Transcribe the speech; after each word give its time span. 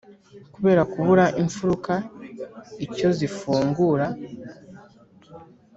kubera 0.53 0.81
kubura 0.91 1.25
imfuruka 1.41 1.93
icyo 2.85 3.09
zifungura 3.17 4.07